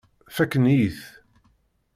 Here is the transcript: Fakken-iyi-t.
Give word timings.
Fakken-iyi-t. 0.35 0.99